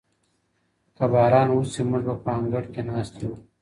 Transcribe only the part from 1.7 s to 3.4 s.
موږ به په انګړ کې ناست یو.